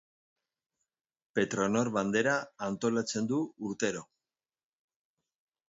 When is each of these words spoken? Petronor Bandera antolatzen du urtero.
Petronor 1.39 1.91
Bandera 1.99 2.33
antolatzen 2.69 3.29
du 3.35 3.45
urtero. 3.71 4.05